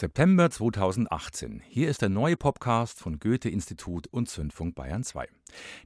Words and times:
September 0.00 0.48
2018. 0.48 1.60
Hier 1.68 1.90
ist 1.90 2.00
der 2.00 2.08
neue 2.08 2.38
Podcast 2.38 2.98
von 2.98 3.18
Goethe-Institut 3.18 4.06
und 4.06 4.30
Zündfunk 4.30 4.74
Bayern 4.74 5.04
2. 5.04 5.28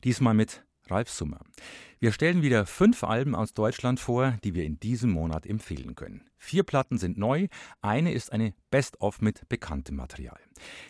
Diesmal 0.04 0.34
mit 0.34 0.64
Ralf 0.86 1.10
Summer. 1.10 1.40
Wir 1.98 2.12
stellen 2.12 2.40
wieder 2.40 2.64
fünf 2.64 3.02
Alben 3.02 3.34
aus 3.34 3.54
Deutschland 3.54 3.98
vor, 3.98 4.38
die 4.44 4.54
wir 4.54 4.62
in 4.62 4.78
diesem 4.78 5.10
Monat 5.10 5.46
empfehlen 5.46 5.96
können. 5.96 6.30
Vier 6.36 6.62
Platten 6.62 6.96
sind 6.96 7.18
neu, 7.18 7.48
eine 7.80 8.12
ist 8.12 8.30
eine 8.30 8.54
Best-of 8.70 9.20
mit 9.20 9.48
bekanntem 9.48 9.96
Material. 9.96 10.38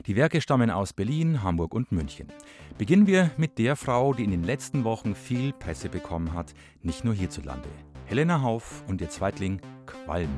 Die 0.04 0.16
Werke 0.16 0.42
stammen 0.42 0.68
aus 0.68 0.92
Berlin, 0.92 1.42
Hamburg 1.42 1.72
und 1.72 1.92
München. 1.92 2.30
Beginnen 2.76 3.06
wir 3.06 3.30
mit 3.38 3.56
der 3.56 3.76
Frau, 3.76 4.12
die 4.12 4.24
in 4.24 4.32
den 4.32 4.44
letzten 4.44 4.84
Wochen 4.84 5.14
viel 5.14 5.54
Presse 5.54 5.88
bekommen 5.88 6.34
hat, 6.34 6.52
nicht 6.82 7.04
nur 7.04 7.14
hierzulande. 7.14 7.70
Helena 8.04 8.42
Hauf 8.42 8.84
und 8.86 9.00
ihr 9.00 9.08
Zweitling 9.08 9.62
Qualm. 9.86 10.28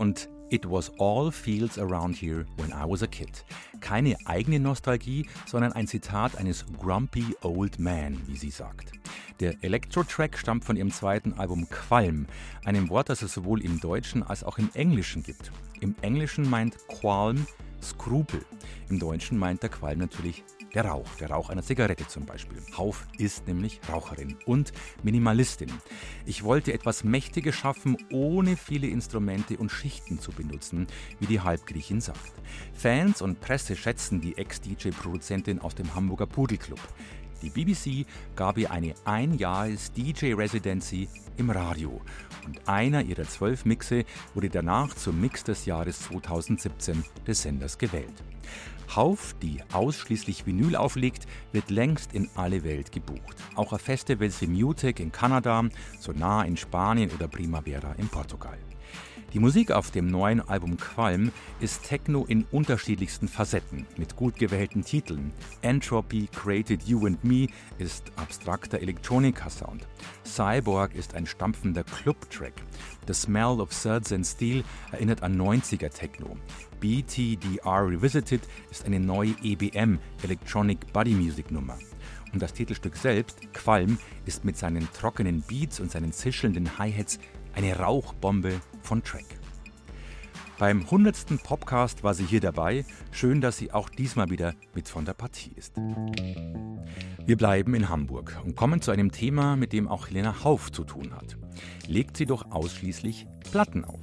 Und 0.00 0.28
It 0.52 0.68
was 0.68 0.90
all 0.98 1.30
fields 1.30 1.78
around 1.78 2.16
here 2.16 2.44
when 2.56 2.72
I 2.72 2.84
was 2.84 3.04
a 3.04 3.06
kid. 3.06 3.44
Keine 3.78 4.16
eigene 4.24 4.58
Nostalgie, 4.58 5.28
sondern 5.46 5.72
ein 5.74 5.86
Zitat 5.86 6.36
eines 6.36 6.64
grumpy 6.76 7.36
old 7.42 7.78
man, 7.78 8.20
wie 8.26 8.36
sie 8.36 8.50
sagt. 8.50 8.90
Der 9.38 9.62
Electro-Track 9.62 10.36
stammt 10.36 10.64
von 10.64 10.76
ihrem 10.76 10.90
zweiten 10.90 11.34
Album 11.34 11.68
Qualm, 11.70 12.26
einem 12.64 12.88
Wort, 12.88 13.10
das 13.10 13.22
es 13.22 13.32
sowohl 13.32 13.62
im 13.62 13.78
Deutschen 13.78 14.24
als 14.24 14.42
auch 14.42 14.58
im 14.58 14.70
Englischen 14.74 15.22
gibt. 15.22 15.52
Im 15.78 15.94
Englischen 16.02 16.50
meint 16.50 16.76
Qualm 16.88 17.46
Skrupel. 17.80 18.44
Im 18.88 18.98
Deutschen 18.98 19.38
meint 19.38 19.62
der 19.62 19.70
Qualm 19.70 20.00
natürlich 20.00 20.42
der 20.74 20.84
Rauch, 20.84 21.08
der 21.18 21.30
Rauch 21.30 21.50
einer 21.50 21.62
Zigarette 21.62 22.06
zum 22.06 22.26
Beispiel. 22.26 22.58
Hauf 22.76 23.06
ist 23.18 23.46
nämlich 23.46 23.80
Raucherin 23.88 24.36
und 24.46 24.72
Minimalistin. 25.02 25.72
Ich 26.26 26.44
wollte 26.44 26.72
etwas 26.72 27.04
Mächtiges 27.04 27.56
schaffen, 27.56 27.96
ohne 28.12 28.56
viele 28.56 28.86
Instrumente 28.86 29.56
und 29.56 29.70
Schichten 29.70 30.20
zu 30.20 30.32
benutzen, 30.32 30.86
wie 31.18 31.26
die 31.26 31.40
Halbgriechin 31.40 32.00
sagt. 32.00 32.32
Fans 32.74 33.22
und 33.22 33.40
Presse 33.40 33.76
schätzen 33.76 34.20
die 34.20 34.36
Ex-DJ-Produzentin 34.36 35.60
aus 35.60 35.74
dem 35.74 35.94
Hamburger 35.94 36.26
Pudelclub. 36.26 36.80
Die 37.42 37.50
BBC 37.50 38.06
gab 38.36 38.58
ihr 38.58 38.70
eine 38.70 38.94
Ein-Jahres-DJ-Residency 39.04 41.08
im 41.38 41.50
Radio 41.50 42.00
und 42.44 42.68
einer 42.68 43.02
ihrer 43.02 43.24
zwölf 43.24 43.64
Mixe 43.64 44.04
wurde 44.34 44.50
danach 44.50 44.94
zum 44.94 45.18
Mix 45.20 45.42
des 45.44 45.64
Jahres 45.64 46.02
2017 46.02 47.02
des 47.26 47.42
Senders 47.42 47.78
gewählt. 47.78 48.22
Hauf, 48.96 49.34
die 49.42 49.62
ausschließlich 49.72 50.46
Vinyl 50.46 50.76
auflegt, 50.76 51.26
wird 51.52 51.70
längst 51.70 52.12
in 52.12 52.28
alle 52.34 52.64
Welt 52.64 52.92
gebucht. 52.92 53.36
Auch 53.54 53.72
auf 53.72 53.80
Festivals 53.80 54.40
wie 54.40 54.46
Mutec 54.46 55.00
in 55.00 55.12
Kanada, 55.12 55.64
Sonar 55.98 56.46
in 56.46 56.56
Spanien 56.56 57.10
oder 57.10 57.28
Primavera 57.28 57.92
in 57.98 58.08
Portugal. 58.08 58.58
Die 59.32 59.38
Musik 59.38 59.70
auf 59.70 59.92
dem 59.92 60.08
neuen 60.08 60.40
Album 60.40 60.76
Qualm 60.76 61.30
ist 61.60 61.84
Techno 61.84 62.24
in 62.24 62.44
unterschiedlichsten 62.50 63.28
Facetten 63.28 63.86
mit 63.96 64.16
gut 64.16 64.34
gewählten 64.34 64.82
Titeln. 64.82 65.32
Entropy 65.62 66.28
Created 66.34 66.82
You 66.82 67.06
and 67.06 67.22
Me 67.22 67.46
ist 67.78 68.10
abstrakter 68.16 68.80
Elektronika-Sound. 68.80 69.86
Cyborg 70.24 70.96
ist 70.96 71.14
ein 71.14 71.26
stampfender 71.26 71.84
Club-Track. 71.84 72.54
The 73.06 73.14
Smell 73.14 73.60
of 73.60 73.72
Suds 73.72 74.12
and 74.12 74.26
Steel 74.26 74.64
erinnert 74.90 75.22
an 75.22 75.40
90er 75.40 75.90
Techno. 75.90 76.36
BTDR 76.80 77.86
Revisited 77.86 78.40
ist 78.72 78.84
eine 78.84 78.98
neue 78.98 79.36
EBM 79.44 80.00
Electronic 80.24 80.92
Body 80.92 81.14
Music 81.14 81.52
Nummer. 81.52 81.78
Und 82.32 82.42
das 82.42 82.52
Titelstück 82.52 82.96
selbst, 82.96 83.52
Qualm, 83.52 83.98
ist 84.24 84.44
mit 84.44 84.56
seinen 84.56 84.88
trockenen 84.92 85.42
Beats 85.42 85.78
und 85.78 85.90
seinen 85.90 86.12
zischelnden 86.12 86.78
Hi-Hats 86.78 87.18
eine 87.54 87.78
Rauchbombe 87.78 88.60
von 88.82 89.02
Track. 89.02 89.24
Beim 90.58 90.82
100. 90.82 91.42
Podcast 91.42 92.04
war 92.04 92.12
sie 92.12 92.24
hier 92.24 92.40
dabei. 92.40 92.84
Schön, 93.12 93.40
dass 93.40 93.56
sie 93.56 93.72
auch 93.72 93.88
diesmal 93.88 94.28
wieder 94.28 94.54
mit 94.74 94.88
von 94.88 95.04
der 95.04 95.14
Partie 95.14 95.52
ist. 95.56 95.74
Wir 97.24 97.36
bleiben 97.36 97.74
in 97.74 97.88
Hamburg 97.88 98.38
und 98.44 98.56
kommen 98.56 98.82
zu 98.82 98.90
einem 98.90 99.10
Thema, 99.10 99.56
mit 99.56 99.72
dem 99.72 99.88
auch 99.88 100.08
Helena 100.08 100.44
Hauf 100.44 100.70
zu 100.70 100.84
tun 100.84 101.14
hat. 101.14 101.38
Legt 101.86 102.16
sie 102.16 102.26
doch 102.26 102.50
ausschließlich 102.50 103.26
Platten 103.50 103.84
auf. 103.84 104.00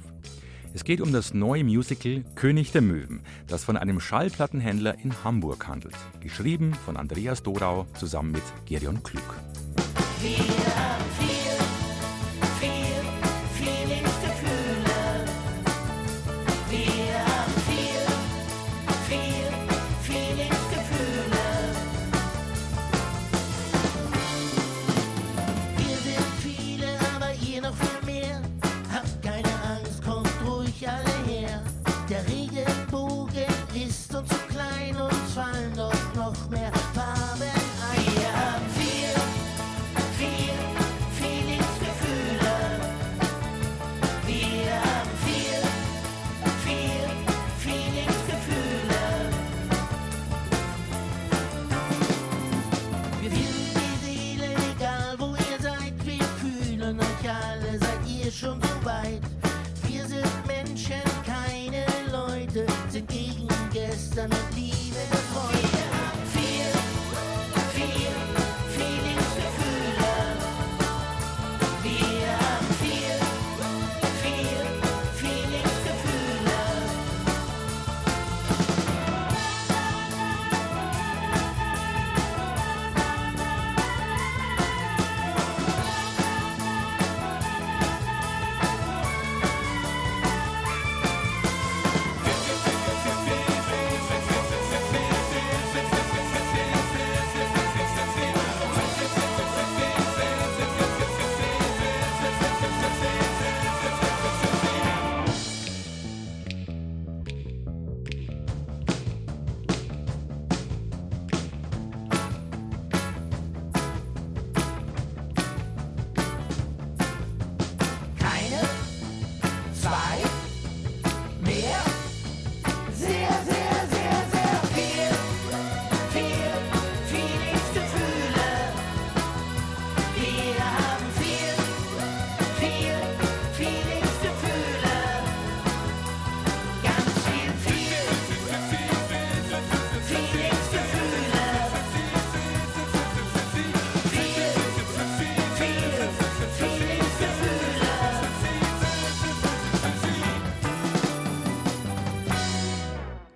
Es 0.74 0.84
geht 0.84 1.00
um 1.00 1.12
das 1.12 1.32
neue 1.32 1.64
Musical 1.64 2.24
König 2.34 2.72
der 2.72 2.82
Möwen, 2.82 3.22
das 3.46 3.64
von 3.64 3.76
einem 3.76 4.00
Schallplattenhändler 4.00 4.98
in 4.98 5.12
Hamburg 5.24 5.66
handelt. 5.68 5.96
Geschrieben 6.20 6.74
von 6.74 6.96
Andreas 6.96 7.42
Dorau 7.42 7.86
zusammen 7.94 8.32
mit 8.32 8.42
Gerion 8.66 9.02
Klug. 9.02 9.34
Wir, 10.20 10.38
ist 58.28 58.40
schon 58.40 58.60
so 58.60 58.84
weit. 58.84 59.22
Wir 59.86 60.06
sind 60.06 60.46
Menschen, 60.46 61.00
keine 61.24 61.86
Leute, 62.12 62.66
sind 62.90 63.08
gegen 63.08 63.48
gestern 63.72 64.30
und 64.30 64.54
die 64.54 64.87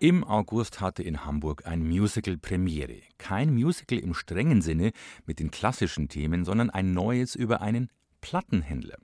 Im 0.03 0.25
August 0.25 0.81
hatte 0.81 1.05
in 1.05 1.25
Hamburg 1.25 1.65
ein 1.65 1.87
Musical 1.87 2.37
Premiere. 2.37 3.03
Kein 3.19 3.55
Musical 3.55 4.01
im 4.01 4.15
strengen 4.15 4.61
Sinne 4.61 4.91
mit 5.27 5.39
den 5.39 5.53
klassischen 5.53 6.09
Themen, 6.09 6.45
sondern 6.45 6.71
ein 6.71 6.91
neues 6.91 7.37
über 7.37 7.61
einen 7.61 7.89
Plattenhändler. 8.21 8.97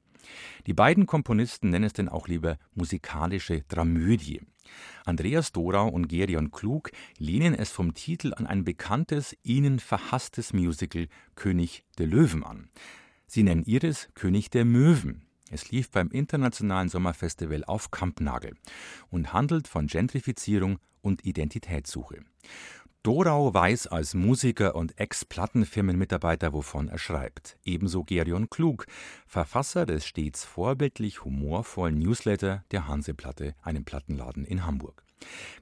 Die 0.67 0.75
beiden 0.75 1.07
Komponisten 1.07 1.71
nennen 1.71 1.85
es 1.85 1.93
denn 1.93 2.09
auch 2.09 2.27
lieber 2.27 2.59
musikalische 2.75 3.63
Dramödie. 3.69 4.41
Andreas 5.05 5.53
Dorau 5.53 5.87
und 5.87 6.09
Gerion 6.09 6.51
Klug 6.51 6.91
lehnen 7.17 7.55
es 7.55 7.71
vom 7.71 7.95
Titel 7.95 8.35
an 8.35 8.49
ein 8.49 8.65
bekanntes, 8.65 9.37
ihnen 9.45 9.79
verhasstes 9.79 10.53
Musical 10.53 11.07
König 11.37 11.85
der 11.99 12.09
Löwen 12.09 12.43
an. 12.43 12.71
Sie 13.29 13.45
nennen 13.45 13.63
ihres 13.63 14.09
König 14.15 14.51
der 14.51 14.65
Möwen. 14.65 15.29
Es 15.51 15.71
lief 15.71 15.91
beim 15.91 16.11
Internationalen 16.11 16.89
Sommerfestival 16.89 17.65
auf 17.65 17.93
Kampnagel 17.93 18.57
und 19.11 19.33
handelt 19.33 19.69
von 19.69 19.87
Gentrifizierung 19.87 20.79
und 21.03 21.25
Identitätssuche. 21.25 22.21
Dorau 23.05 23.55
weiß 23.55 23.87
als 23.87 24.15
Musiker 24.15 24.75
und 24.75 24.99
Ex-Plattenfirmenmitarbeiter, 24.99 26.53
wovon 26.53 26.89
er 26.89 26.99
schreibt. 26.99 27.57
Ebenso 27.65 28.05
Gerion 28.05 28.51
Klug, 28.51 28.87
Verfasser 29.27 29.87
des 29.87 30.05
stets 30.05 30.45
vorbildlich 30.45 31.25
humorvollen 31.25 31.99
Newsletter 31.99 32.65
der 32.71 32.89
Hanseplatte, 32.89 33.55
einem 33.63 33.85
Plattenladen 33.85 34.45
in 34.45 34.67
Hamburg. 34.67 35.05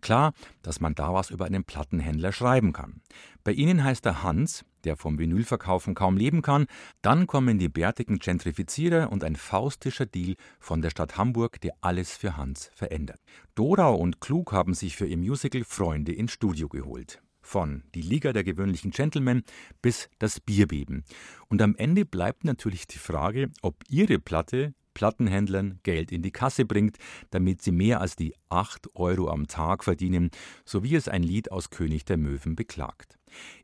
Klar, 0.01 0.33
dass 0.63 0.81
man 0.81 0.95
da 0.95 1.13
was 1.13 1.31
über 1.31 1.45
einen 1.45 1.65
Plattenhändler 1.65 2.33
schreiben 2.33 2.73
kann. 2.73 3.01
Bei 3.45 3.53
ihnen 3.53 3.85
heißt 3.85 4.05
er 4.07 4.23
Hans, 4.23 4.65
der 4.87 4.97
vom 4.97 5.19
Vinylverkaufen 5.19 5.95
kaum 5.95 6.17
leben 6.17 6.41
kann. 6.41 6.67
Dann 7.03 7.27
kommen 7.27 7.59
die 7.59 7.69
bärtigen 7.69 8.19
Gentrifizierer 8.19 9.13
und 9.13 9.25
ein 9.25 9.37
faustischer 9.37 10.07
Deal 10.07 10.37
von 10.59 10.81
der 10.81 10.91
Stadt 10.91 11.19
Hamburg, 11.19 11.61
der 11.61 11.75
alles 11.81 12.17
für 12.17 12.37
Hans 12.37 12.71
verändert. 12.75 13.21
Dorau 13.55 13.97
und 13.97 14.21
Klug 14.21 14.53
haben 14.53 14.75
sich 14.75 14.97
für 14.97 15.07
ihr 15.07 15.19
Musical 15.19 15.65
Freunde 15.65 16.13
ins 16.13 16.33
Studio 16.33 16.69
geholt. 16.69 17.21
Von 17.43 17.85
Die 17.95 18.03
Liga 18.03 18.33
der 18.33 18.45
gewöhnlichen 18.45 18.91
Gentlemen 18.91 19.45
bis 19.83 20.09
das 20.19 20.41
Bierbeben. 20.41 21.05
Und 21.49 21.63
am 21.63 21.77
Ende 21.77 22.05
bleibt 22.05 22.45
natürlich 22.45 22.87
die 22.87 22.99
Frage, 22.99 23.51
ob 23.63 23.77
ihre 23.89 24.19
Platte 24.19 24.75
Plattenhändlern 24.97 25.79
Geld 25.83 26.11
in 26.11 26.23
die 26.23 26.31
Kasse 26.31 26.65
bringt, 26.65 26.97
damit 27.29 27.61
sie 27.61 27.71
mehr 27.71 28.01
als 28.01 28.17
die 28.17 28.35
8 28.49 28.97
Euro 28.97 29.29
am 29.29 29.47
Tag 29.47 29.85
verdienen, 29.85 30.31
so 30.65 30.83
wie 30.83 30.95
es 30.95 31.07
ein 31.07 31.23
Lied 31.23 31.53
aus 31.53 31.69
König 31.69 32.07
der 32.07 32.17
Möwen 32.17 32.57
beklagt. 32.57 33.19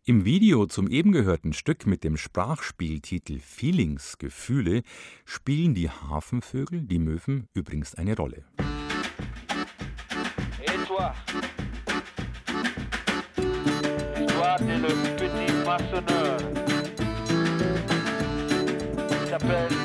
Im 0.05 0.25
Video 0.25 0.67
zum 0.67 0.89
eben 0.89 1.13
gehörten 1.13 1.53
Stück 1.53 1.87
mit 1.87 2.03
dem 2.05 2.17
Sprachspieltitel 2.17 3.39
Feelings 3.39 4.19
Gefühle 4.19 4.83
spielen 5.25 5.75
die 5.75 5.91
Hafenvögel, 5.91 6.83
die 6.83 6.99
Möwen, 6.99 7.49
übrigens 7.55 7.95
eine 7.95 8.17
Rolle. 8.17 8.45
Et 10.61 10.87
toi? 10.87 11.15
Toi, 13.37 14.57
t'es 14.59 14.79
le 14.79 14.89
petit 15.17 15.53
maçonneur. 15.65 16.39
Il 19.35 19.82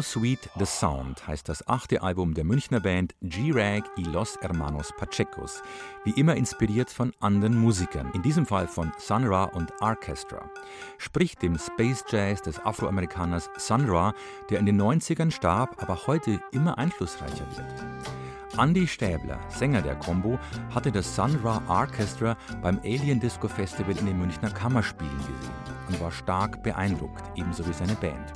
How 0.00 0.06
Sweet 0.06 0.48
the 0.58 0.64
Sound 0.64 1.28
heißt 1.28 1.46
das 1.46 1.68
achte 1.68 2.00
Album 2.00 2.32
der 2.32 2.44
Münchner 2.44 2.80
Band 2.80 3.14
G-Rag 3.20 3.84
y 3.98 4.10
Los 4.10 4.38
Hermanos 4.40 4.94
Pachecos. 4.96 5.62
Wie 6.04 6.18
immer 6.18 6.36
inspiriert 6.36 6.88
von 6.88 7.12
anderen 7.20 7.58
Musikern, 7.58 8.10
in 8.14 8.22
diesem 8.22 8.46
Fall 8.46 8.66
von 8.66 8.92
Sun 8.96 9.26
Ra 9.26 9.44
und 9.44 9.70
Orchestra. 9.82 10.50
Sprich 10.96 11.36
dem 11.36 11.58
Space 11.58 12.02
Jazz 12.08 12.40
des 12.40 12.58
Afroamerikaners 12.64 13.50
Sun 13.58 13.90
Ra, 13.90 14.14
der 14.48 14.60
in 14.60 14.64
den 14.64 14.80
90ern 14.80 15.30
starb, 15.30 15.82
aber 15.82 16.06
heute 16.06 16.40
immer 16.50 16.78
einflussreicher 16.78 17.46
wird. 17.54 18.58
Andy 18.58 18.86
Stäbler, 18.86 19.38
Sänger 19.50 19.82
der 19.82 19.96
Combo, 19.96 20.38
hatte 20.74 20.90
das 20.90 21.14
Sun 21.14 21.38
Ra 21.44 21.62
Orchestra 21.68 22.38
beim 22.62 22.78
Alien 22.78 23.20
Disco 23.20 23.48
Festival 23.48 23.98
in 23.98 24.06
den 24.06 24.18
Münchner 24.18 24.50
Kammerspielen 24.50 25.18
gesehen 25.18 25.52
und 25.88 26.00
war 26.00 26.10
stark 26.10 26.62
beeindruckt, 26.62 27.22
ebenso 27.36 27.68
wie 27.68 27.74
seine 27.74 27.96
Band. 27.96 28.32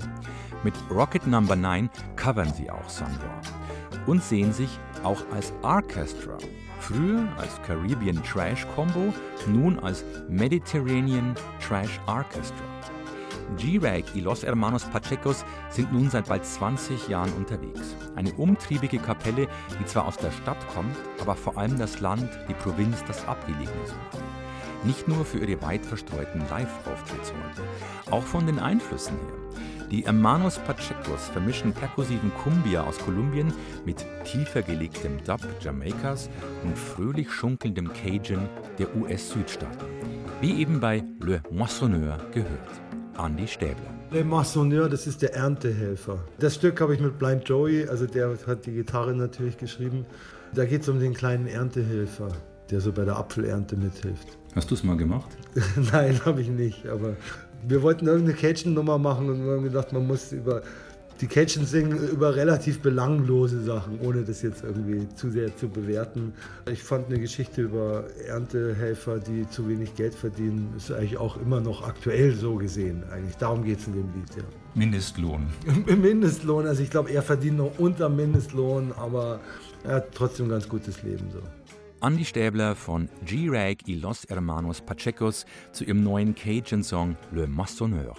Mit 0.64 0.73
Rocket 0.90 1.26
Number 1.26 1.56
9 1.56 1.90
covern 2.16 2.50
sie 2.54 2.71
auch 2.71 2.88
Sun 2.88 3.06
Ra 3.06 3.40
und 4.06 4.23
sehen 4.23 4.50
sich 4.50 4.78
auch 5.02 5.21
als 5.30 5.52
Orchestra. 5.61 6.38
Früher 6.80 7.28
als 7.37 7.61
Caribbean 7.66 8.23
Trash 8.23 8.66
Combo, 8.75 9.12
nun 9.47 9.78
als 9.78 10.04
Mediterranean 10.26 11.35
Trash 11.61 12.00
Orchestra. 12.06 12.64
G-Rag 13.59 14.04
y 14.14 14.23
Los 14.23 14.42
Hermanos 14.42 14.85
Pachecos 14.87 15.44
sind 15.68 15.92
nun 15.92 16.09
seit 16.09 16.28
bald 16.28 16.47
20 16.47 17.09
Jahren 17.09 17.33
unterwegs. 17.35 17.94
Eine 18.16 18.33
umtriebige 18.33 18.99
Kapelle, 18.99 19.49
die 19.78 19.85
zwar 19.85 20.06
aus 20.06 20.16
der 20.16 20.30
Stadt 20.30 20.66
kommt, 20.75 20.97
aber 21.21 21.37
vor 21.37 21.59
allem 21.59 21.78
das 21.78 22.00
Land, 22.00 22.30
die 22.49 22.54
Provinz, 22.54 23.04
das 23.06 23.28
Abgelegene 23.28 23.87
sucht. 23.87 24.25
Nicht 24.85 25.09
nur 25.09 25.26
für 25.26 25.38
ihre 25.38 25.61
weit 25.61 25.85
verstreuten 25.85 26.40
Live-Auftrittsorte, 26.49 27.62
auch 28.11 28.25
von 28.25 28.47
den 28.47 28.59
Einflüssen 28.59 29.16
her. 29.16 29.44
Die 29.95 30.05
Hermanos 30.05 30.59
Pachecos 30.59 31.29
vermischen 31.29 31.73
perkussiven 31.73 32.33
Cumbia 32.43 32.83
aus 32.83 32.99
Kolumbien 32.99 33.53
mit 33.87 34.05
tiefer 34.25 34.61
gelegtem 34.61 35.23
Dub 35.25 35.39
Jamaikas 35.61 36.29
und 36.65 36.77
fröhlich 36.77 37.31
schunkelndem 37.31 37.93
Cajun 37.93 38.49
der 38.77 38.93
US-Südstaaten. 38.97 39.87
Wie 40.41 40.61
eben 40.61 40.81
bei 40.81 41.05
Le 41.21 41.41
Moissonneur 41.53 42.19
gehört. 42.33 42.83
Andy 43.25 43.47
Stäbler. 43.47 43.95
Le 44.11 44.25
Moissonneur, 44.25 44.89
das 44.89 45.07
ist 45.07 45.23
der 45.23 45.33
Erntehelfer. 45.37 46.19
Das 46.41 46.57
Stück 46.57 46.81
habe 46.81 46.93
ich 46.95 47.01
mit 47.01 47.17
Blind 47.21 47.49
Joey, 47.49 47.87
also 47.87 48.09
der 48.09 48.37
hat 48.49 48.67
die 48.67 48.73
Gitarre 48.73 49.15
natürlich 49.15 49.59
geschrieben. 49.59 50.07
Da 50.57 50.65
geht 50.65 50.83
es 50.83 50.89
um 50.89 50.99
den 50.99 51.15
kleinen 51.15 51.47
Erntehelfer, 51.47 52.33
der 52.69 52.81
so 52.81 52.91
bei 52.91 53.05
der 53.05 53.17
Apfelernte 53.17 53.77
mithilft. 53.77 54.39
Hast 54.57 54.73
du 54.73 54.75
es 54.75 54.83
mal 54.83 54.97
gemacht? 54.97 55.31
Nein, 55.93 56.21
habe 56.25 56.41
ich 56.41 56.49
nicht, 56.49 56.89
aber 56.89 57.15
wir 57.66 57.83
wollten 57.83 58.06
irgendeine 58.06 58.37
Cajun-Nummer 58.37 58.99
machen 58.99 59.28
und 59.30 59.44
wir 59.44 59.52
haben 59.52 59.64
gedacht, 59.64 59.92
man 59.92 60.06
muss 60.06 60.33
über 60.33 60.62
die 61.21 61.26
Cajun 61.28 61.64
singen 61.64 62.09
über 62.09 62.35
relativ 62.35 62.80
belanglose 62.80 63.62
Sachen, 63.62 64.00
ohne 64.00 64.25
das 64.25 64.42
jetzt 64.42 64.64
irgendwie 64.64 65.09
zu 65.14 65.30
sehr 65.30 65.56
zu 65.56 65.68
bewerten. 65.68 66.33
Ich 66.71 66.83
fand 66.83 67.06
eine 67.06 67.21
Geschichte 67.21 67.62
über 67.62 68.04
Erntehelfer, 68.26 69.21
die 69.21 69.49
zu 69.49 69.68
wenig 69.68 69.94
Geld 69.94 70.14
verdienen, 70.14 70.75
ist 70.76 70.90
eigentlich 70.90 71.16
auch 71.16 71.37
immer 71.37 71.61
noch 71.61 71.87
aktuell 71.87 72.35
so 72.35 72.56
gesehen. 72.56 73.04
Eigentlich 73.11 73.37
darum 73.37 73.64
geht 73.64 73.78
es 73.78 73.87
in 73.87 73.92
dem 73.94 74.12
Lied, 74.14 74.37
ja. 74.37 74.42
Mindestlohn. 74.75 75.47
Mindestlohn, 75.87 76.66
also 76.66 76.83
ich 76.83 76.90
glaube, 76.90 77.11
er 77.12 77.23
verdient 77.23 77.59
noch 77.59 77.78
unter 77.78 78.09
Mindestlohn, 78.09 78.92
aber 78.92 79.40
er 79.85 79.97
hat 79.97 80.12
trotzdem 80.14 80.47
ein 80.47 80.50
ganz 80.50 80.68
gutes 80.68 81.02
Leben 81.02 81.28
so. 81.33 81.38
Andy 82.05 82.27
Stäbler 82.27 82.77
von 82.77 83.09
G-Rag 83.25 83.89
y 83.89 83.99
Los 83.99 84.27
Hermanos 84.29 84.83
Pachecos 84.83 85.47
zu 85.73 85.85
ihrem 85.85 86.03
neuen 86.03 86.35
Cajun-Song 86.35 87.17
Le 87.33 87.47
Massonneur. 87.47 88.15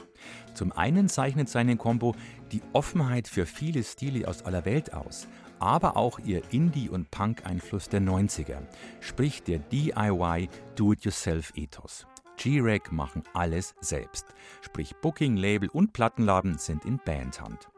Zum 0.55 0.71
einen 0.71 1.07
zeichnet 1.07 1.49
seine 1.49 1.77
Combo 1.77 2.15
die 2.51 2.63
Offenheit 2.73 3.27
für 3.27 3.45
viele 3.45 3.83
Stile 3.83 4.27
aus 4.27 4.41
aller 4.41 4.65
Welt 4.65 4.91
aus, 4.95 5.27
aber 5.59 5.97
auch 5.97 6.17
ihr 6.17 6.41
Indie- 6.49 6.89
und 6.89 7.11
Punk-Einfluss 7.11 7.87
der 7.87 8.01
90er, 8.01 8.63
sprich 9.01 9.43
der 9.43 9.59
DIY 9.59 10.49
Do-it-yourself-Ethos. 10.75 12.07
G-Rag 12.37 12.91
machen 12.91 13.21
alles 13.35 13.75
selbst, 13.81 14.25
sprich 14.61 14.95
Booking, 14.95 15.37
Label 15.37 15.69
und 15.69 15.93
Plattenladen 15.93 16.57
sind 16.57 16.85
in 16.85 16.99
Bandhand. 17.05 17.69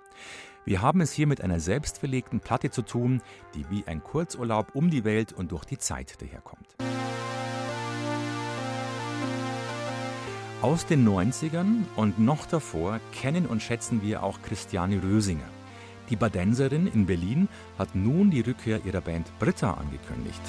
Wir 0.67 0.81
haben 0.81 0.99
es 0.99 1.13
hier 1.13 1.27
mit 1.27 1.39
einer 1.39 1.61
selbstverlegten 1.61 2.41
Platte 2.41 2.69
zu 2.69 2.81
tun, 2.81 3.21
die 3.55 3.69
wie 3.69 3.87
ein 3.87 4.03
Kurzurlaub 4.03 4.75
um 4.75 4.89
die 4.89 5.05
Welt 5.05 5.31
und 5.31 5.53
durch 5.53 5.63
die 5.63 5.77
Zeit 5.77 6.21
daherkommt. 6.21 6.75
Aus 10.61 10.85
den 10.85 11.07
90ern 11.07 11.85
und 11.95 12.19
noch 12.19 12.45
davor 12.47 12.99
kennen 13.13 13.45
und 13.45 13.63
schätzen 13.63 14.01
wir 14.01 14.23
auch 14.23 14.41
Christiane 14.41 15.01
Rösinger. 15.01 15.47
Die 16.09 16.17
Badenserin 16.17 16.87
in 16.87 17.05
Berlin 17.05 17.47
hat 17.79 17.95
nun 17.95 18.29
die 18.29 18.41
Rückkehr 18.41 18.81
ihrer 18.83 18.99
Band 18.99 19.31
Britta 19.39 19.75
angekündigt. 19.75 20.41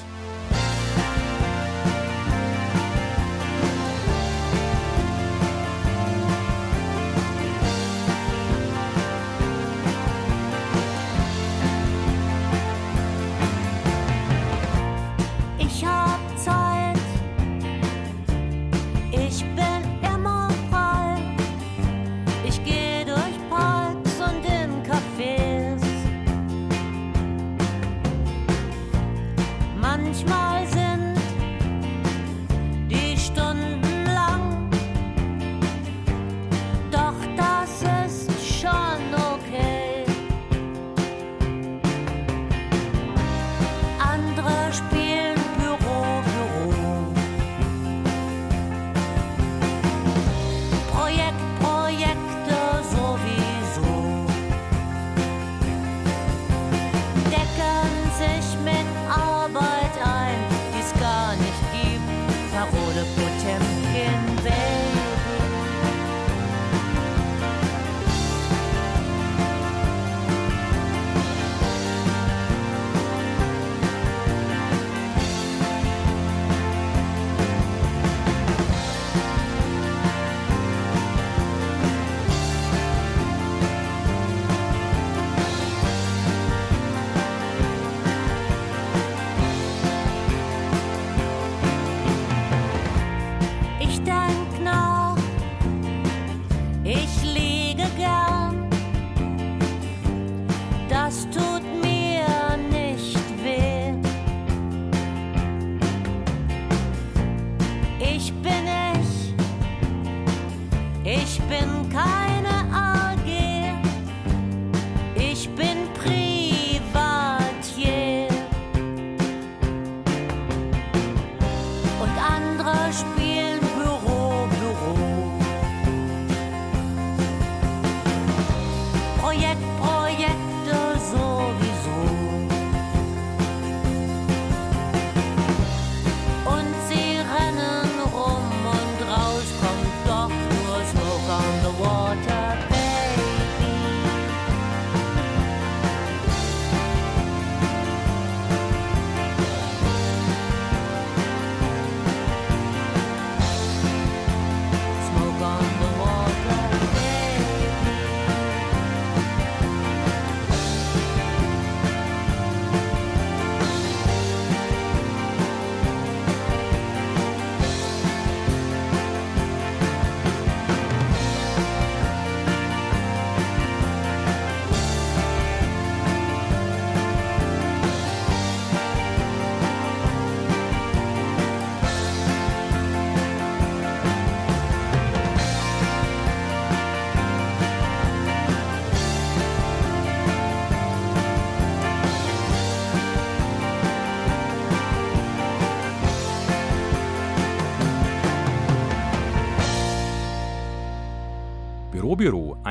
und 122.01 122.17
andere 122.17 122.93
spielen. 122.93 123.28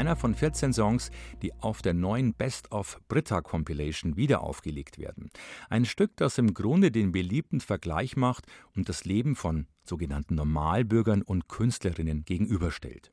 Einer 0.09 0.17
von 0.17 0.35
14 0.35 0.73
Songs, 0.73 1.11
die 1.43 1.53
auf 1.61 1.83
der 1.83 1.93
neuen 1.93 2.33
Best 2.33 2.73
of 2.73 2.99
Britta 3.09 3.43
Compilation 3.43 4.17
wieder 4.17 4.41
aufgelegt 4.41 4.99
werden. 4.99 5.29
Ein 5.69 5.85
Stück, 5.85 6.17
das 6.17 6.39
im 6.39 6.55
Grunde 6.55 6.91
den 6.91 7.13
beliebten 7.13 7.61
Vergleich 7.61 8.17
macht 8.17 8.47
und 8.75 8.89
das 8.89 9.05
Leben 9.05 9.37
von 9.37 9.67
sogenannten 9.85 10.35
Normalbürgern 10.35 11.21
und 11.21 11.47
Künstlerinnen 11.49 12.25
gegenüberstellt. 12.25 13.13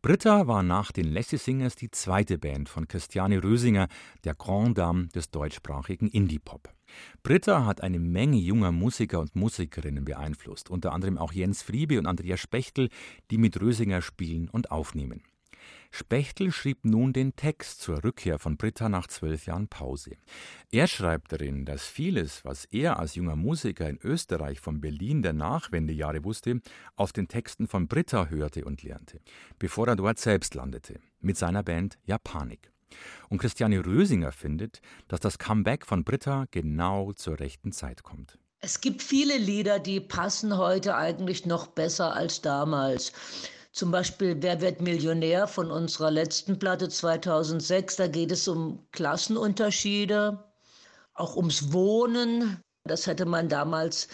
Britta 0.00 0.46
war 0.46 0.62
nach 0.62 0.92
den 0.92 1.12
Lassie 1.12 1.36
Singers 1.36 1.76
die 1.76 1.90
zweite 1.90 2.38
Band 2.38 2.70
von 2.70 2.88
Christiane 2.88 3.44
Rösinger, 3.44 3.88
der 4.24 4.34
Grand 4.34 4.78
Dame 4.78 5.08
des 5.08 5.30
deutschsprachigen 5.30 6.08
Indie-Pop. 6.08 6.72
Britta 7.22 7.66
hat 7.66 7.82
eine 7.82 7.98
Menge 7.98 8.38
junger 8.38 8.72
Musiker 8.72 9.20
und 9.20 9.36
Musikerinnen 9.36 10.06
beeinflusst, 10.06 10.70
unter 10.70 10.92
anderem 10.92 11.18
auch 11.18 11.34
Jens 11.34 11.62
Friebe 11.62 11.98
und 11.98 12.06
Andreas 12.06 12.40
Spechtel, 12.40 12.88
die 13.30 13.36
mit 13.36 13.60
Rösinger 13.60 14.00
spielen 14.00 14.48
und 14.48 14.70
aufnehmen. 14.70 15.22
Spechtel 15.96 16.50
schrieb 16.50 16.84
nun 16.84 17.12
den 17.12 17.36
Text 17.36 17.80
zur 17.80 18.02
Rückkehr 18.02 18.40
von 18.40 18.56
Britta 18.56 18.88
nach 18.88 19.06
zwölf 19.06 19.46
Jahren 19.46 19.68
Pause. 19.68 20.16
Er 20.72 20.88
schreibt 20.88 21.30
darin, 21.30 21.64
dass 21.64 21.86
vieles, 21.86 22.44
was 22.44 22.64
er 22.64 22.98
als 22.98 23.14
junger 23.14 23.36
Musiker 23.36 23.88
in 23.88 24.00
Österreich 24.02 24.58
von 24.58 24.80
Berlin 24.80 25.22
der 25.22 25.34
Nachwendejahre 25.34 26.24
wusste, 26.24 26.60
auf 26.96 27.12
den 27.12 27.28
Texten 27.28 27.68
von 27.68 27.86
Britta 27.86 28.26
hörte 28.26 28.64
und 28.64 28.82
lernte, 28.82 29.20
bevor 29.60 29.86
er 29.86 29.94
dort 29.94 30.18
selbst 30.18 30.56
landete, 30.56 30.98
mit 31.20 31.36
seiner 31.36 31.62
Band 31.62 31.96
Japanik. 32.06 32.72
Und 33.28 33.38
Christiane 33.38 33.86
Rösinger 33.86 34.32
findet, 34.32 34.80
dass 35.06 35.20
das 35.20 35.38
Comeback 35.38 35.86
von 35.86 36.02
Britta 36.02 36.46
genau 36.50 37.12
zur 37.12 37.38
rechten 37.38 37.70
Zeit 37.70 38.02
kommt. 38.02 38.36
Es 38.60 38.80
gibt 38.80 39.00
viele 39.00 39.38
Lieder, 39.38 39.78
die 39.78 40.00
passen 40.00 40.56
heute 40.56 40.96
eigentlich 40.96 41.46
noch 41.46 41.68
besser 41.68 42.16
als 42.16 42.40
damals. 42.40 43.12
Zum 43.74 43.90
Beispiel 43.90 44.36
Wer 44.40 44.60
wird 44.60 44.80
Millionär 44.80 45.48
von 45.48 45.72
unserer 45.72 46.12
letzten 46.12 46.60
Platte 46.60 46.88
2006. 46.88 47.96
Da 47.96 48.06
geht 48.06 48.30
es 48.30 48.46
um 48.46 48.78
Klassenunterschiede, 48.92 50.38
auch 51.14 51.34
ums 51.34 51.72
Wohnen. 51.72 52.60
Das 52.84 53.08
hätte 53.08 53.26
man 53.26 53.48
damals 53.48 54.06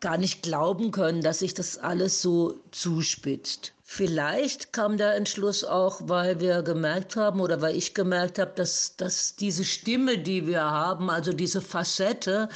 gar 0.00 0.16
nicht 0.16 0.42
glauben 0.42 0.92
können, 0.92 1.20
dass 1.20 1.40
sich 1.40 1.52
das 1.52 1.76
alles 1.76 2.22
so 2.22 2.62
zuspitzt. 2.70 3.74
Vielleicht 3.82 4.72
kam 4.72 4.96
der 4.96 5.14
Entschluss 5.14 5.62
auch, 5.62 6.00
weil 6.04 6.40
wir 6.40 6.62
gemerkt 6.62 7.14
haben 7.14 7.40
oder 7.40 7.60
weil 7.60 7.76
ich 7.76 7.92
gemerkt 7.92 8.38
habe, 8.38 8.52
dass, 8.56 8.96
dass 8.96 9.36
diese 9.36 9.66
Stimme, 9.66 10.16
die 10.16 10.46
wir 10.46 10.62
haben, 10.62 11.10
also 11.10 11.34
diese 11.34 11.60
Facette 11.60 12.48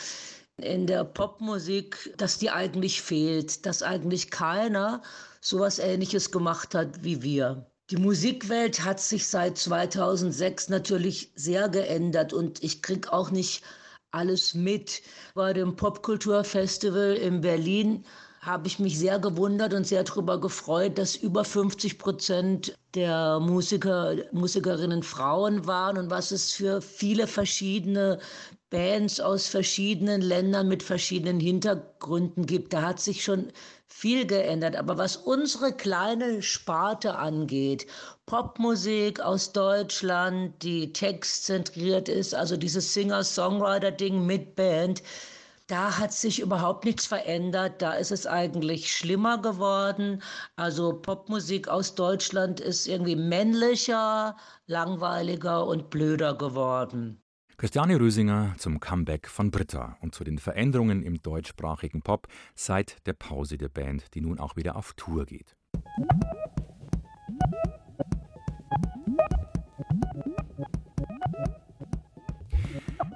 in 0.57 0.87
der 0.87 1.05
Popmusik, 1.05 2.14
dass 2.16 2.38
die 2.38 2.49
eigentlich 2.49 3.03
fehlt, 3.03 3.66
dass 3.66 3.83
eigentlich 3.83 4.31
keiner 4.31 5.03
sowas 5.48 5.78
Ähnliches 5.78 6.32
gemacht 6.32 6.74
hat 6.74 7.04
wie 7.04 7.22
wir. 7.22 7.70
Die 7.90 7.96
Musikwelt 7.96 8.85
hat 8.85 8.98
sich 8.98 9.28
seit 9.28 9.56
2006 9.56 10.70
natürlich 10.70 11.30
sehr 11.37 11.68
geändert 11.68 12.32
und 12.32 12.64
ich 12.64 12.82
kriege 12.82 13.12
auch 13.12 13.30
nicht 13.30 13.62
alles 14.11 14.54
mit. 14.54 15.02
Bei 15.35 15.52
dem 15.52 15.76
Popkulturfestival 15.76 17.14
in 17.14 17.42
Berlin 17.42 18.04
habe 18.40 18.66
ich 18.66 18.80
mich 18.80 18.98
sehr 18.98 19.20
gewundert 19.20 19.72
und 19.72 19.87
sehr 19.87 20.02
darüber 20.02 20.40
gefreut, 20.40 20.98
dass 20.98 21.14
über 21.14 21.44
50 21.44 21.98
Prozent 21.98 22.74
der 22.96 23.38
Musiker, 23.38 24.16
Musikerinnen 24.32 25.04
Frauen 25.04 25.64
waren 25.66 25.96
und 25.96 26.11
was 26.11 26.32
es 26.32 26.52
für 26.52 26.80
viele 26.80 27.28
verschiedene 27.28 28.18
Bands 28.70 29.20
aus 29.20 29.46
verschiedenen 29.46 30.20
Ländern 30.20 30.68
mit 30.68 30.83
verschiedenen 30.83 31.38
Hintergründen 31.40 32.46
gibt. 32.46 32.72
Da 32.72 32.83
hat 32.83 33.00
sich 33.00 33.22
schon 33.22 33.52
viel 33.87 34.26
geändert. 34.26 34.76
Aber 34.76 34.98
was 34.98 35.16
unsere 35.16 35.72
kleine 35.72 36.42
Sparte 36.42 37.16
angeht, 37.16 37.87
Popmusik 38.26 39.20
aus 39.20 39.52
Deutschland, 39.52 40.62
die 40.62 40.92
textzentriert 40.92 42.09
ist, 42.09 42.35
also 42.35 42.57
dieses 42.57 42.92
Singer-Songwriter-Ding 42.94 44.26
mit 44.26 44.57
Band, 44.57 45.02
da 45.68 45.98
hat 45.98 46.12
sich 46.12 46.40
überhaupt 46.40 46.85
nichts 46.85 47.07
verändert. 47.07 47.83
Da 47.83 47.94
ist 47.94 48.12
es 48.12 48.26
eigentlich 48.26 48.92
schlimmer 48.92 49.38
geworden. 49.38 50.22
Also 50.57 50.92
Popmusik 51.00 51.68
aus 51.68 51.94
Deutschland 51.94 52.61
ist 52.61 52.87
irgendwie 52.87 53.16
männlicher, 53.16 54.37
langweiliger 54.66 55.66
und 55.66 55.90
blöder 55.90 56.35
geworden. 56.35 57.22
Christiane 57.59 57.99
Rösinger 57.99 58.55
zum 58.59 58.81
Comeback 58.81 59.29
von 59.29 59.51
Britta 59.51 59.97
und 60.03 60.14
zu 60.14 60.25
den 60.25 60.37
Veränderungen 60.38 61.03
im 61.03 61.23
deutschsprachigen 61.23 62.03
Pop 62.03 62.29
seit 62.55 63.07
der 63.07 63.14
Pause 63.14 63.57
der 63.57 63.71
Band, 63.71 64.14
die 64.14 64.21
nun 64.21 64.38
auch 64.38 64.57
wieder 64.57 64.77
auf 64.77 64.92
Tour 64.92 65.25
geht. 65.25 65.57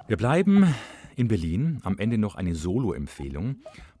Wir 0.07 0.17
bleiben 0.17 0.73
in 1.15 1.27
Berlin 1.27 1.79
am 1.83 1.99
Ende 1.99 2.17
noch 2.17 2.33
eine 2.33 2.55
Solo-Empfehlung. 2.55 3.57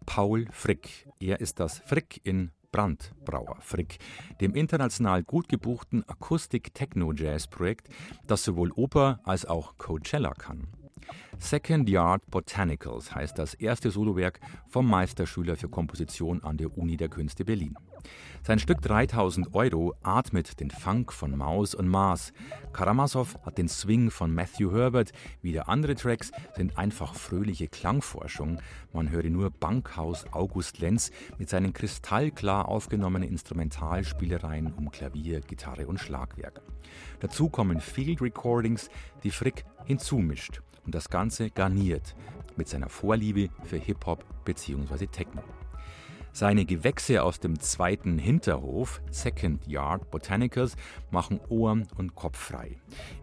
Paul 0.07 0.47
Frick. 0.51 1.07
Er 1.19 1.39
ist 1.39 1.59
das 1.59 1.77
Frick 1.85 2.19
in 2.23 2.49
Brandbrauer 2.71 3.57
Frick, 3.59 3.99
dem 4.39 4.55
international 4.55 5.23
gut 5.23 5.49
gebuchten 5.49 6.07
Akustik-Techno-Jazz-Projekt, 6.07 7.89
das 8.27 8.43
sowohl 8.43 8.71
Oper 8.71 9.19
als 9.23 9.45
auch 9.45 9.77
Coachella 9.77 10.33
kann. 10.33 10.67
Second 11.39 11.89
Yard 11.89 12.29
Botanicals 12.29 13.15
heißt 13.15 13.37
das 13.37 13.55
erste 13.55 13.89
Solowerk 13.89 14.39
vom 14.67 14.87
Meisterschüler 14.87 15.55
für 15.55 15.69
Komposition 15.69 16.43
an 16.43 16.57
der 16.57 16.77
Uni 16.77 16.97
der 16.97 17.09
Künste 17.09 17.43
Berlin. 17.43 17.75
Sein 18.43 18.59
Stück 18.59 18.81
3000 18.81 19.53
Euro 19.53 19.93
atmet 20.01 20.59
den 20.59 20.71
Funk 20.71 21.11
von 21.11 21.37
Maus 21.37 21.75
und 21.75 21.87
Mars. 21.87 22.33
Karamasow 22.73 23.35
hat 23.45 23.57
den 23.57 23.67
Swing 23.67 24.09
von 24.11 24.33
Matthew 24.33 24.71
Herbert. 24.71 25.11
Wieder 25.41 25.69
andere 25.69 25.95
Tracks 25.95 26.31
sind 26.55 26.77
einfach 26.77 27.15
fröhliche 27.15 27.67
Klangforschung. 27.67 28.59
Man 28.93 29.09
höre 29.09 29.29
nur 29.29 29.51
Bankhaus 29.51 30.25
August 30.31 30.79
Lenz 30.79 31.11
mit 31.37 31.49
seinen 31.49 31.73
kristallklar 31.73 32.67
aufgenommenen 32.67 33.29
Instrumentalspielereien 33.29 34.73
um 34.73 34.91
Klavier, 34.91 35.41
Gitarre 35.41 35.87
und 35.87 35.99
Schlagwerk. 35.99 36.61
Dazu 37.19 37.49
kommen 37.49 37.81
Field 37.81 38.21
Recordings, 38.21 38.89
die 39.23 39.31
Frick 39.31 39.65
hinzumischt 39.85 40.61
und 40.85 40.95
das 40.95 41.09
Ganze 41.09 41.49
garniert 41.49 42.15
mit 42.55 42.67
seiner 42.67 42.89
Vorliebe 42.89 43.49
für 43.63 43.77
Hip-Hop 43.77 44.23
bzw. 44.45 45.07
Techno. 45.07 45.43
Seine 46.33 46.65
Gewächse 46.65 47.23
aus 47.23 47.39
dem 47.39 47.59
zweiten 47.59 48.17
Hinterhof, 48.17 49.01
Second 49.11 49.67
Yard 49.67 50.09
Botanicals, 50.11 50.77
machen 51.11 51.41
Ohren 51.49 51.87
und 51.97 52.15
Kopf 52.15 52.37
frei. 52.37 52.77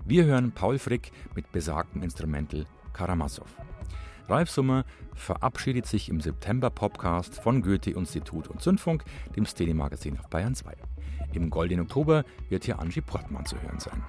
Wir 0.05 0.27
hören 0.27 0.53
Paul 0.53 0.79
Frick 0.79 1.11
mit 1.35 1.51
besagtem 1.51 2.03
Instrumental 2.03 2.67
Karamasow. 2.93 3.47
Ralf 4.29 4.51
Summer 4.51 4.85
verabschiedet 5.15 5.87
sich 5.87 6.11
im 6.11 6.21
September-Podcast 6.21 7.41
von 7.41 7.63
Goethe-Institut 7.63 8.49
und 8.49 8.61
Zündfunk, 8.61 9.05
dem 9.35 9.47
Szene-Magazin 9.47 10.19
auf 10.19 10.29
Bayern 10.29 10.55
2. 10.55 10.75
Im 11.33 11.49
Goldenen 11.49 11.87
Oktober 11.87 12.25
wird 12.51 12.65
hier 12.65 12.79
Angie 12.79 13.01
Portmann 13.01 13.47
zu 13.47 13.61
hören 13.63 13.81
sein. 13.81 14.05